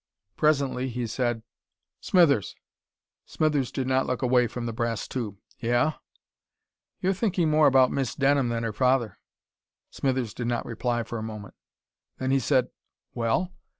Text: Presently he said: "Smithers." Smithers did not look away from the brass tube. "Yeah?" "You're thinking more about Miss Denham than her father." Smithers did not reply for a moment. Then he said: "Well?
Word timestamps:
Presently 0.35 0.89
he 0.89 1.05
said: 1.05 1.43
"Smithers." 1.99 2.55
Smithers 3.27 3.71
did 3.71 3.85
not 3.85 4.07
look 4.07 4.23
away 4.23 4.47
from 4.47 4.65
the 4.65 4.73
brass 4.73 5.07
tube. 5.07 5.37
"Yeah?" 5.59 5.97
"You're 7.01 7.13
thinking 7.13 7.51
more 7.51 7.67
about 7.67 7.91
Miss 7.91 8.15
Denham 8.15 8.49
than 8.49 8.63
her 8.63 8.73
father." 8.73 9.19
Smithers 9.91 10.33
did 10.33 10.47
not 10.47 10.65
reply 10.65 11.03
for 11.03 11.19
a 11.19 11.21
moment. 11.21 11.53
Then 12.17 12.31
he 12.31 12.39
said: 12.39 12.69
"Well? 13.13 13.53